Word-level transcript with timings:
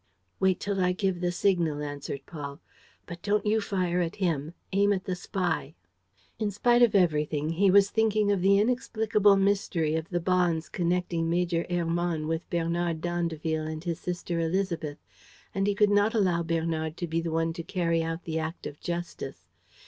"Wait 0.39 0.59
till 0.59 0.79
I 0.79 0.93
give 0.93 1.21
the 1.21 1.31
signal," 1.31 1.83
answered 1.83 2.21
Paul. 2.25 2.59
"But 3.05 3.21
don't 3.21 3.45
you 3.45 3.61
fire 3.61 4.01
at 4.01 4.15
him, 4.15 4.55
aim 4.73 4.93
at 4.93 5.03
the 5.03 5.13
spy." 5.15 5.75
In 6.39 6.49
spite 6.49 6.81
of 6.81 6.95
everything, 6.95 7.49
he 7.51 7.69
was 7.69 7.91
thinking 7.91 8.31
of 8.31 8.41
the 8.41 8.57
inexplicable 8.57 9.35
mystery 9.35 9.93
of 9.93 10.09
the 10.09 10.19
bonds 10.19 10.69
connecting 10.69 11.29
Major 11.29 11.67
Hermann 11.69 12.27
with 12.27 12.49
Bernard 12.49 12.99
d'Andeville 13.01 13.67
and 13.67 13.83
his 13.83 13.99
sister 13.99 14.39
Élisabeth 14.39 14.97
and 15.53 15.67
he 15.67 15.75
could 15.75 15.91
not 15.91 16.15
allow 16.15 16.41
Bernard 16.41 16.97
to 16.97 17.05
be 17.05 17.21
the 17.21 17.29
one 17.29 17.53
to 17.53 17.61
carry 17.61 18.01
out 18.01 18.23
the 18.23 18.39
act 18.39 18.65
of 18.65 18.79
justice. 18.79 19.45